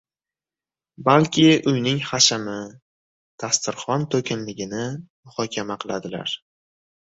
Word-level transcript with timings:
balki 1.09 1.43
uyning 1.71 1.99
hashami, 2.13 2.55
dasturxon 3.45 4.09
to‘kinligini 4.17 4.83
muhokama 4.97 5.81
qiladilar. 5.87 6.37